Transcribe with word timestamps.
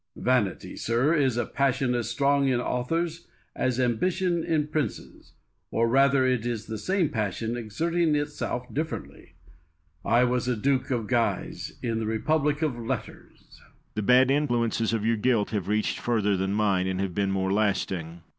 Vanity, 0.15 0.75
sir, 0.75 1.13
is 1.13 1.37
a 1.37 1.45
passion 1.45 1.93
as 1.93 2.09
strong 2.09 2.47
in 2.47 2.59
authors 2.59 3.27
as 3.55 3.79
ambition 3.79 4.43
in 4.43 4.65
princes, 4.65 5.33
or 5.69 5.87
rather 5.87 6.25
it 6.25 6.43
is 6.43 6.65
the 6.65 6.79
same 6.79 7.07
passion 7.09 7.55
exerting 7.55 8.15
itself 8.15 8.65
differently. 8.73 9.35
I 10.03 10.23
was 10.23 10.47
a 10.47 10.57
Duke 10.57 10.89
of 10.89 11.05
Guise 11.05 11.73
in 11.83 11.99
the 11.99 12.07
republic 12.07 12.63
of 12.63 12.79
letters. 12.79 13.41
Guise. 13.41 13.61
The 13.93 14.01
bad 14.01 14.31
influences 14.31 14.91
of 14.91 15.05
your 15.05 15.17
guilt 15.17 15.51
have 15.51 15.67
reached 15.67 15.99
further 15.99 16.35
than 16.35 16.51
mine, 16.55 16.87
and 16.87 17.13
been 17.13 17.29
more 17.29 17.53
lasting. 17.53 18.21